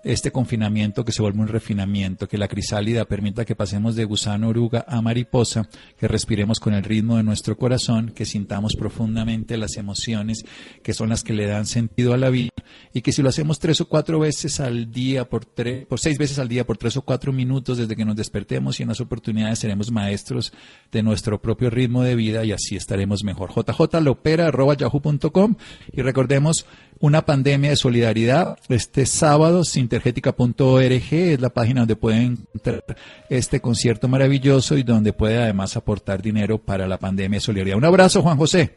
[0.08, 4.48] este confinamiento que se vuelve un refinamiento, que la crisálida permita que pasemos de gusano
[4.48, 5.68] oruga a mariposa,
[6.00, 10.46] que respiremos con el ritmo de nuestro corazón, que sintamos profundamente las emociones
[10.82, 12.52] que son las que le dan sentido a la vida
[12.94, 16.18] y que si lo hacemos tres o cuatro veces al día, por, tres, por seis
[16.18, 19.02] veces al día, por tres o cuatro minutos desde que nos despertemos y en las
[19.02, 20.54] oportunidades seremos maestros
[20.92, 23.52] de nuestro propio ritmo de vida y así estaremos mejor.
[23.52, 25.56] jjlopera.yahoo.com
[25.92, 26.66] y recordemos
[27.00, 29.66] una pandemia de solidaridad este sábado,
[29.98, 32.84] sintergética.org es la página donde pueden encontrar
[33.30, 37.78] este concierto maravilloso y donde puede además aportar dinero para la pandemia de.
[37.78, 38.76] Un abrazo, Juan José.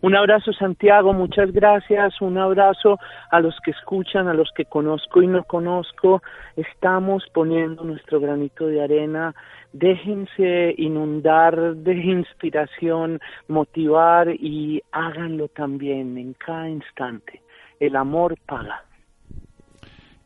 [0.00, 2.20] Un abrazo Santiago, muchas gracias.
[2.20, 2.98] Un abrazo
[3.30, 6.22] a los que escuchan, a los que conozco y no conozco.
[6.56, 9.34] Estamos poniendo nuestro granito de arena.
[9.72, 17.42] Déjense inundar de inspiración, motivar y háganlo también en cada instante.
[17.80, 18.87] El amor paga.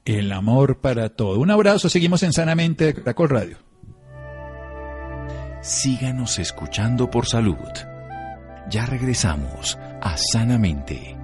[0.05, 1.38] El amor para todo.
[1.38, 3.57] Un abrazo, seguimos en Sanamente de Caracol Radio.
[5.61, 7.57] Síganos escuchando por salud.
[8.69, 11.17] Ya regresamos a Sanamente.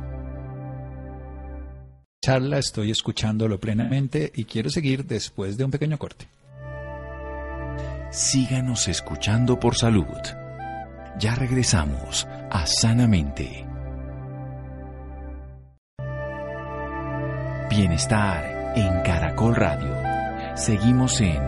[2.24, 6.28] Charla, estoy escuchándolo plenamente y quiero seguir después de un pequeño corte.
[8.12, 10.06] Síganos escuchando por salud.
[11.18, 13.66] Ya regresamos a Sanamente.
[17.68, 19.94] Bienestar en Caracol Radio.
[20.56, 21.40] Seguimos en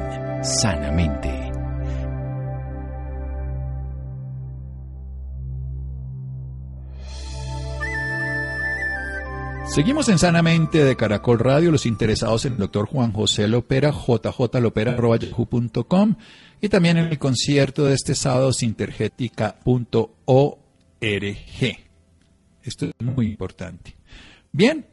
[0.43, 1.51] Sanamente.
[9.71, 16.17] Seguimos en Sanamente de Caracol Radio, los interesados en el doctor Juan José Lopera, jjlopera.yahoo.com
[16.61, 21.39] y también en el concierto de este sábado, sintergética.org.
[22.63, 23.95] Esto es muy importante.
[24.51, 24.90] Bien,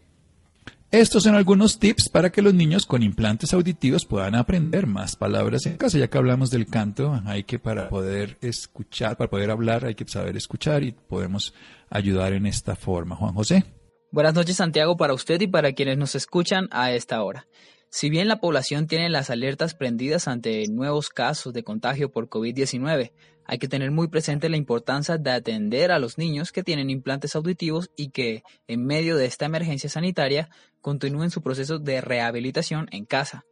[0.92, 5.66] estos son algunos tips para que los niños con implantes auditivos puedan aprender más palabras
[5.66, 5.98] en casa.
[5.98, 10.08] Ya que hablamos del canto, hay que para poder escuchar, para poder hablar, hay que
[10.08, 11.54] saber escuchar y podemos
[11.90, 13.18] ayudar en esta forma.
[13.18, 13.66] Juan José.
[14.12, 17.48] Buenas noches Santiago para usted y para quienes nos escuchan a esta hora.
[17.90, 23.12] Si bien la población tiene las alertas prendidas ante nuevos casos de contagio por COVID-19,
[23.48, 27.36] hay que tener muy presente la importancia de atender a los niños que tienen implantes
[27.36, 30.50] auditivos y que, en medio de esta emergencia sanitaria,
[30.82, 33.46] continúen su proceso de rehabilitación en casa.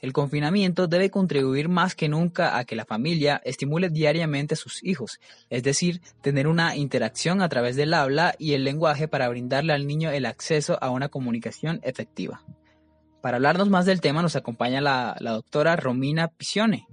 [0.00, 4.82] El confinamiento debe contribuir más que nunca a que la familia estimule diariamente a sus
[4.82, 9.72] hijos, es decir, tener una interacción a través del habla y el lenguaje para brindarle
[9.72, 12.42] al niño el acceso a una comunicación efectiva.
[13.22, 16.88] Para hablarnos más del tema nos acompaña la, doctora Romina Pisione,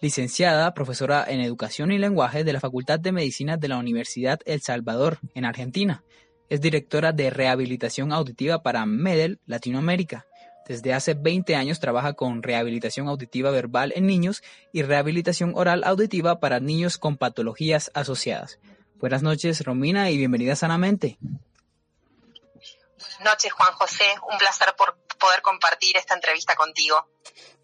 [0.00, 4.60] licenciada, profesora en Educación y Lenguaje de la Facultad de Medicina de la Universidad El
[4.62, 6.04] Salvador, en Argentina.
[6.48, 10.26] Es directora de Rehabilitación Auditiva para MEDEL Latinoamérica
[10.68, 16.40] desde hace 20 años trabaja con rehabilitación auditiva verbal en niños y rehabilitación oral auditiva
[16.40, 18.58] para niños con patologías asociadas.
[18.96, 21.16] Buenas noches, Romina, y bienvenida sanamente.
[21.22, 24.04] Buenas noches, Juan José.
[24.30, 27.08] Un placer por poder compartir esta entrevista contigo.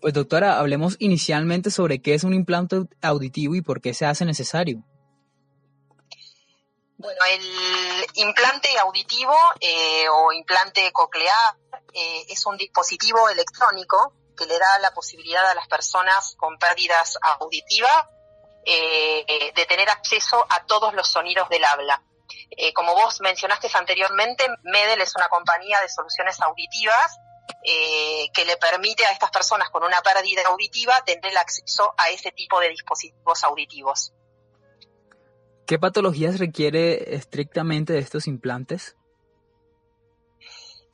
[0.00, 4.24] Pues doctora, hablemos inicialmente sobre qué es un implante auditivo y por qué se hace
[4.24, 4.82] necesario.
[6.96, 11.56] Bueno, el implante auditivo eh, o implante coclear
[11.92, 17.18] eh, es un dispositivo electrónico que le da la posibilidad a las personas con pérdidas
[17.40, 18.06] auditivas
[18.64, 22.02] eh, de tener acceso a todos los sonidos del habla.
[22.74, 27.18] como vos mencionaste anteriormente, Medel es una compañía de soluciones auditivas
[27.62, 32.32] que le permite a estas personas con una pérdida auditiva tener el acceso a ese
[32.32, 34.12] tipo de dispositivos auditivos.
[35.66, 38.96] ¿Qué patologías requiere estrictamente de estos implantes?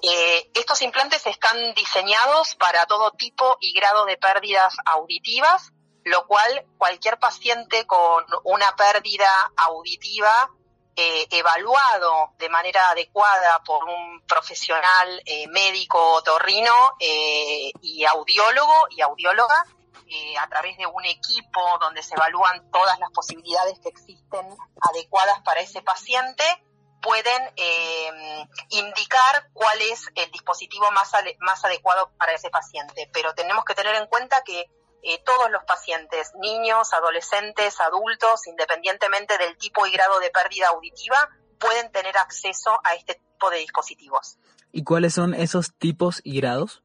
[0.02, 5.72] Eh, estos implantes están diseñados para todo tipo y grado de pérdidas auditivas,
[6.04, 10.50] lo cual cualquier paciente con una pérdida auditiva
[11.00, 19.64] eh, evaluado de manera adecuada por un profesional eh, médico otorrino y audiólogo y audióloga
[20.12, 24.44] eh, a través de un equipo donde se evalúan todas las posibilidades que existen
[24.80, 26.42] adecuadas para ese paciente,
[27.00, 33.08] pueden eh, indicar cuál es el dispositivo más, más adecuado para ese paciente.
[33.12, 34.66] Pero tenemos que tener en cuenta que
[35.02, 41.16] eh, todos los pacientes, niños, adolescentes, adultos, independientemente del tipo y grado de pérdida auditiva,
[41.58, 44.38] pueden tener acceso a este tipo de dispositivos.
[44.72, 46.82] ¿Y cuáles son esos tipos y grados?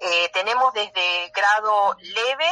[0.00, 2.48] Eh, tenemos desde grado leve,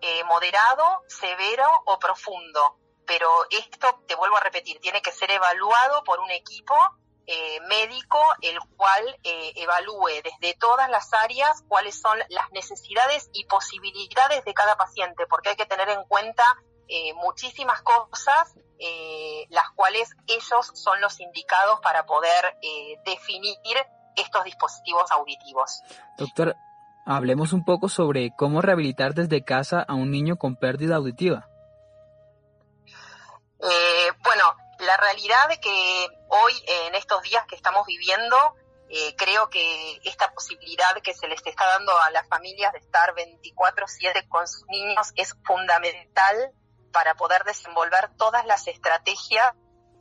[0.00, 2.78] eh, moderado, severo o profundo.
[3.06, 6.74] Pero esto, te vuelvo a repetir, tiene que ser evaluado por un equipo
[7.26, 14.44] eh, médico, el cual evalúe desde todas las áreas cuáles son las necesidades y posibilidades
[14.44, 16.44] de cada paciente, porque hay que tener en cuenta
[17.16, 18.54] muchísimas cosas,
[19.48, 22.58] las cuales ellos son los indicados para poder
[23.06, 23.78] definir
[24.16, 25.82] estos dispositivos auditivos.
[26.18, 26.56] Doctor,
[27.06, 31.48] hablemos un poco sobre cómo rehabilitar desde casa a un niño con pérdida auditiva.
[33.60, 34.44] Eh, bueno,
[34.84, 38.36] la realidad es que hoy, en estos días que estamos viviendo,
[38.88, 43.14] eh, creo que esta posibilidad que se les está dando a las familias de estar
[43.14, 46.52] 24/7 con sus niños es fundamental
[46.92, 49.54] para poder desenvolver todas las estrategias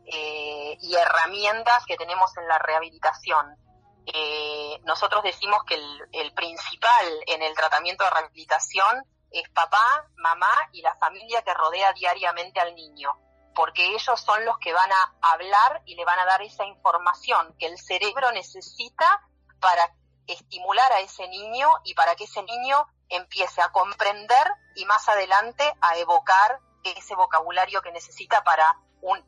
[0.05, 3.57] eh, y herramientas que tenemos en la rehabilitación.
[4.05, 10.81] Eh, nosotros decimos que el, principal en el tratamiento de rehabilitación es papá, mamá y
[10.81, 13.17] la familia que rodea diariamente al niño,
[13.55, 17.55] porque ellos son los que van a hablar y le van a dar esa información
[17.57, 19.21] que el cerebro necesita
[19.59, 19.93] para
[20.27, 25.63] estimular a ese niño y para que ese niño empiece a comprender y más adelante
[25.81, 28.79] a evocar ese vocabulario que necesita para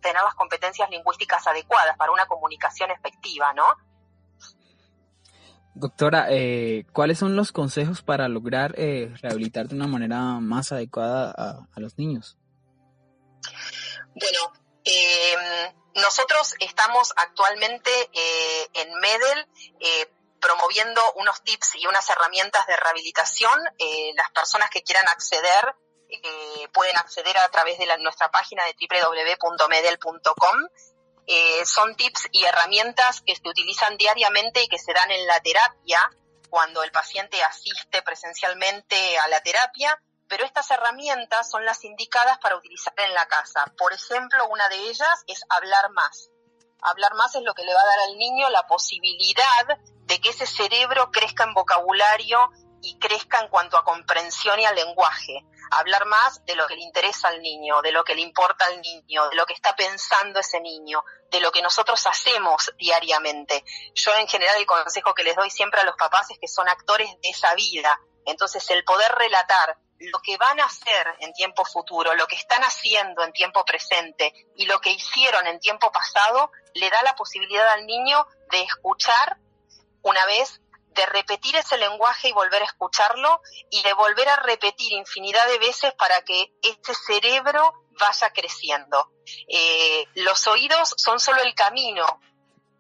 [0.01, 3.65] tener las competencias lingüísticas adecuadas, para una comunicación efectiva, ¿no?
[5.73, 11.32] Doctora, eh, ¿cuáles son los consejos para lograr eh, rehabilitar de una manera más adecuada
[11.32, 12.38] a, los niños?
[14.16, 14.53] Bueno,
[14.84, 19.47] em, nosotros estamos actualmente eh, en MEDEL
[20.41, 23.59] promoviendo unos tips y unas herramientas de rehabilitación.
[24.16, 25.76] las personas que quieran acceder
[26.72, 30.68] pueden acceder a través de nuestra página de www.medel.com
[31.28, 35.39] eh, son tips y herramientas que se utilizan diariamente y que se dan en la
[35.39, 35.99] terapia
[36.49, 42.55] cuando el paciente asiste presencialmente a la terapia, pero estas herramientas son las indicadas para
[42.55, 43.65] utilizar en la casa.
[43.78, 46.30] Por ejemplo, una de ellas es hablar más.
[46.82, 50.30] Hablar más es lo que le va a dar al niño la posibilidad de que
[50.30, 52.51] ese cerebro crezca en vocabulario
[52.82, 56.82] y crezca en cuanto a comprensión y al lenguaje hablar más de lo que le
[56.82, 60.39] interesa al niño, de lo que le importa al niño, de lo que está pensando
[60.39, 63.63] ese niño, de lo que nosotros hacemos diariamente.
[63.93, 66.67] Yo en general el consejo que les doy siempre a los papás es que son
[66.67, 67.99] actores de esa vida.
[68.26, 72.62] Entonces el poder relatar lo que van a hacer en tiempo futuro, lo que están
[72.64, 77.68] haciendo en tiempo presente y lo que hicieron en tiempo pasado, le da la posibilidad
[77.70, 79.38] al niño de escuchar
[80.02, 80.60] una vez
[80.96, 85.60] de repetir ese lenguaje y volver a escucharlo y de volver a repetir infinidad de
[85.60, 89.12] veces para que este cerebro vaya creciendo.
[89.48, 92.22] Eh, los oídos son solo el camino,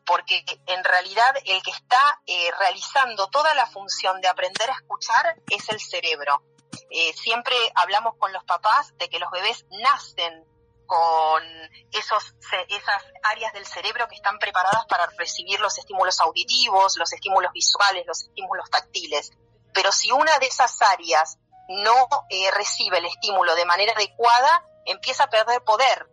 [0.05, 5.35] porque en realidad el que está eh, realizando toda la función de aprender a escuchar
[5.49, 6.41] es el cerebro.
[6.89, 10.45] Eh, siempre hablamos con los papás de que los bebés nacen
[10.85, 11.43] con
[11.91, 12.35] esos,
[12.67, 18.05] esas áreas del cerebro que están preparadas para recibir los estímulos auditivos, los estímulos visuales,
[18.05, 19.31] los estímulos táctiles.
[19.73, 25.23] Pero si una de esas áreas no eh, recibe el estímulo de manera adecuada, empieza
[25.23, 26.07] a perder poder.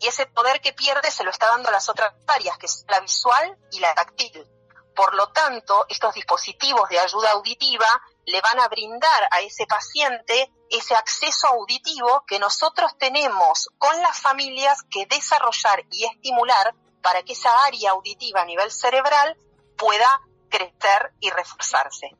[0.00, 2.84] Y ese poder que pierde se lo está dando a las otras áreas, que es
[2.88, 4.46] la visual y la táctil.
[4.94, 7.86] Por lo tanto, estos dispositivos de ayuda auditiva
[8.26, 14.18] le van a brindar a ese paciente ese acceso auditivo que nosotros tenemos con las
[14.18, 19.36] familias que desarrollar y estimular para que esa área auditiva a nivel cerebral
[19.76, 22.16] pueda crecer y reforzarse.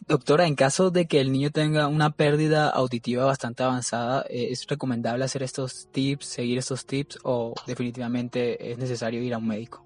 [0.00, 4.66] Doctora, en caso de que el niño tenga una pérdida auditiva bastante avanzada, eh, ¿es
[4.66, 9.85] recomendable hacer estos tips, seguir estos tips o definitivamente es necesario ir a un médico?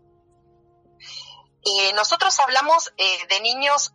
[1.65, 3.93] Eh, nosotros hablamos eh, de niños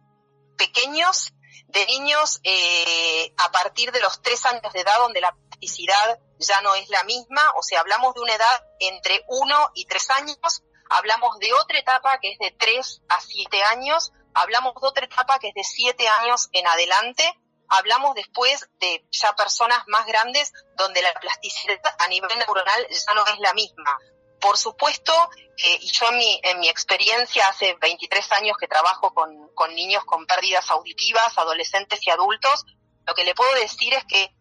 [0.57, 1.33] pequeños,
[1.67, 6.61] de niños eh, a partir de los tres años de edad, donde la plasticidad ya
[6.61, 10.63] no es la misma, o sea, hablamos de una edad entre uno y tres años,
[10.89, 15.39] hablamos de otra etapa que es de tres a siete años, hablamos de otra etapa
[15.39, 17.23] que es de siete años en adelante,
[17.69, 23.25] hablamos después de ya personas más grandes donde la plasticidad a nivel neuronal ya no
[23.25, 23.97] es la misma.
[24.45, 25.11] Por supuesto,
[25.57, 29.73] eh, y yo en mi, en mi experiencia hace 23 años que trabajo con, con
[29.73, 32.63] niños con pérdidas auditivas, adolescentes y adultos,
[33.07, 34.35] lo que le puedo decir es que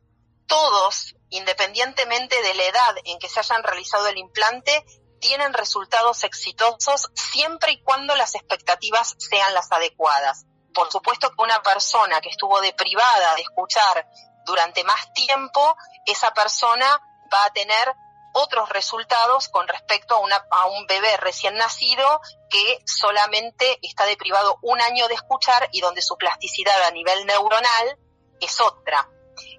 [0.46, 4.84] todos, independientemente de la edad en que se hayan realizado el implante,
[5.22, 10.44] tienen resultados exitosos siempre y cuando las expectativas sean las adecuadas.
[10.74, 14.06] Por supuesto que una persona que estuvo deprivada de escuchar
[14.44, 17.00] durante más tiempo, esa persona
[17.32, 17.94] va a tener
[18.34, 22.20] otros resultados con respecto a, una, a un bebé recién nacido
[22.50, 27.98] que solamente está deprivado un año de escuchar y donde su plasticidad a nivel neuronal
[28.40, 29.08] es otra.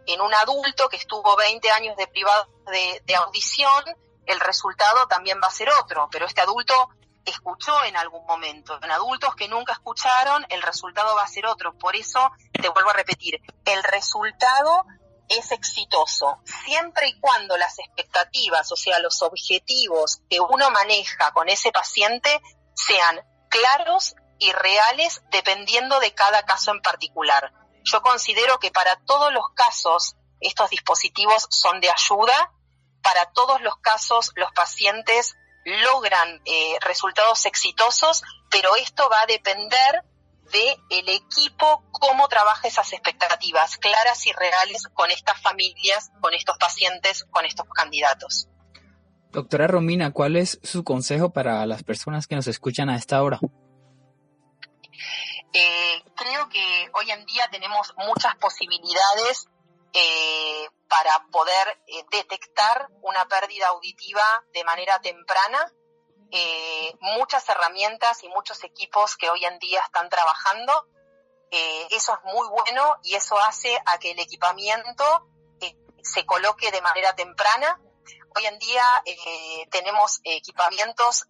[0.06, 3.84] En un adulto que estuvo 20 años deprivado de, de audición,
[4.26, 6.74] el resultado también va a ser otro, pero este adulto
[7.26, 8.78] escuchó en algún momento.
[8.82, 11.74] En adultos que nunca escucharon, el resultado va a ser otro.
[11.74, 14.86] Por eso, te vuelvo a repetir, el resultado
[15.30, 21.50] es exitoso siempre y cuando las expectativas, o sea, los objetivos que uno maneja con
[21.50, 22.42] ese paciente
[22.74, 27.54] sean claros y reales dependiendo de cada caso en particular.
[27.84, 32.52] Yo considero que para todos los casos estos dispositivos son de ayuda,
[33.02, 40.04] para todos los casos los pacientes logran eh, resultados exitosos, pero esto va a depender
[40.90, 47.26] el equipo cómo trabaja esas expectativas claras y reales con estas familias, con estos pacientes,
[47.32, 48.48] con estos candidatos.
[49.32, 53.40] Doctora Romina, ¿cuál es su consejo para las personas que nos escuchan a esta hora?
[55.54, 59.48] Eh, creo que hoy en día tenemos muchas posibilidades
[59.94, 65.72] eh, para poder eh, detectar una pérdida auditiva de manera temprana
[66.32, 70.88] eh, muchas herramientas y muchos equipos que hoy en día están trabajando.
[71.52, 75.28] Eh, eso es muy bueno y eso hace a que el equipamiento
[75.62, 77.80] eh, se coloque de manera temprana.
[78.38, 78.84] Hoy en día
[79.72, 81.24] tenemos equipamientos,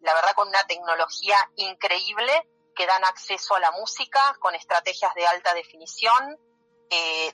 [0.00, 5.24] la verdad, con una tecnología increíble que dan acceso a la música con estrategias de
[5.24, 6.36] alta definición,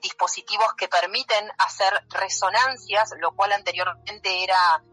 [0.02, 4.84] dispositivos que permiten hacer resonancias, lo cual anteriormente era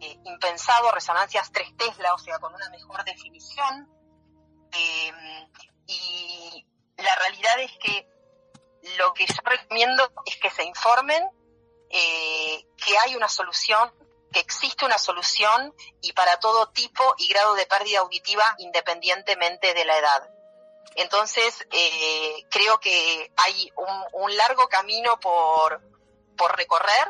[0.00, 3.88] eh, impensado, resonancias 3 Tesla, o sea, con una mejor definición.
[4.72, 5.12] Eh,
[5.86, 8.08] y la realidad es que
[8.96, 11.22] lo que yo recomiendo es que se informen
[11.90, 13.92] eh, que hay una solución,
[14.32, 19.84] que existe una solución y para todo tipo y grado de pérdida auditiva independientemente de
[19.84, 20.30] la edad.
[20.96, 21.66] Entonces,
[22.50, 25.80] creo que hay un, un largo camino por,
[26.36, 27.08] por recorrer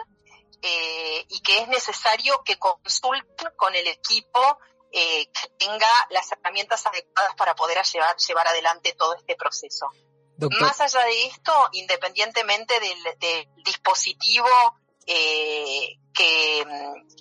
[0.63, 4.59] eh, y que es necesario que consulten con el equipo
[4.93, 9.87] eh, que tenga las herramientas adecuadas para poder llevar, llevar adelante todo este proceso.
[10.61, 14.49] Más allá de esto, independientemente del, dispositivo
[15.07, 16.67] eh, que,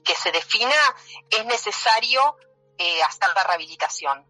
[0.05, 0.95] que, se defina,
[1.29, 2.37] es necesario
[3.05, 4.25] hacer la rehabilitación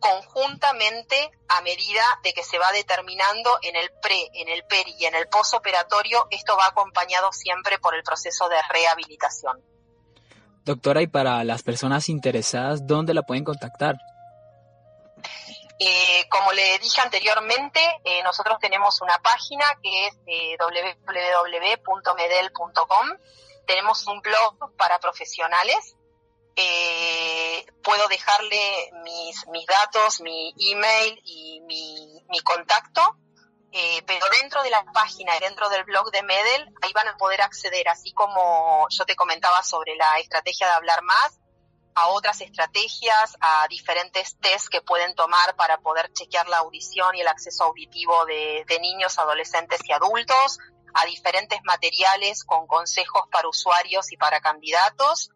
[0.00, 5.06] conjuntamente a medida de que se va determinando en el pre, en el peri y
[5.06, 9.62] en el posoperatorio, esto va acompañado siempre por el proceso de rehabilitación.
[10.64, 13.96] Doctora, y para las personas interesadas, ¿dónde la pueden contactar?
[15.80, 20.56] Eh, como le dije anteriormente, eh, nosotros tenemos una página que es eh,
[21.86, 23.08] www.medel.com.
[23.64, 25.94] Tenemos un blog para profesionales
[26.60, 33.16] eh, puedo dejarle mis, mis datos, mi email y mi, mi contacto,
[33.70, 37.42] eh, pero dentro de la página dentro del blog de Medel, ahí van a poder
[37.42, 41.38] acceder, así como yo te comentaba sobre la estrategia de hablar más,
[41.94, 47.20] a otras estrategias, a diferentes tests que pueden tomar para poder chequear la audición y
[47.20, 50.58] el acceso auditivo de, de niños, adolescentes y adultos,
[50.94, 55.30] a diferentes materiales con consejos para usuarios y para candidatos,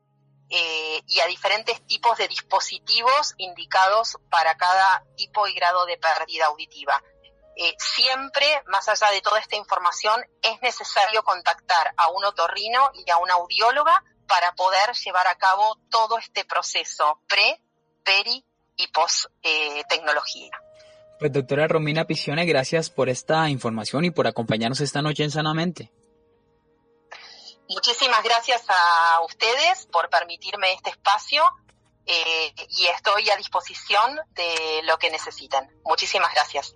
[0.54, 6.46] eh, y a diferentes tipos de dispositivos indicados para cada tipo y grado de pérdida
[6.46, 7.02] auditiva.
[7.56, 13.10] Eh, siempre, más allá de toda esta información, es necesario contactar a un otorrino y
[13.10, 17.62] a una audióloga para poder llevar a cabo todo este proceso pre,
[18.04, 18.44] peri
[18.76, 20.50] y post eh, tecnología.
[21.18, 25.92] Pues doctora Romina Pisione, gracias por esta información y por acompañarnos esta noche en Sanamente.
[27.72, 31.42] Muchísimas gracias a ustedes por permitirme este espacio
[32.06, 35.68] eh, y estoy a disposición de lo que necesiten.
[35.84, 36.74] Muchísimas gracias.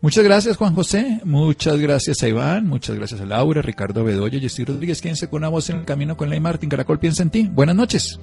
[0.00, 1.20] Muchas gracias, Juan José.
[1.24, 2.66] Muchas gracias a Iván.
[2.66, 5.00] Muchas gracias a Laura, Ricardo Bedoya, Jessy Rodríguez.
[5.00, 6.68] Quédense con una voz en el camino con Ley Martín.
[6.68, 7.48] Caracol piensa en ti.
[7.50, 8.18] Buenas noches.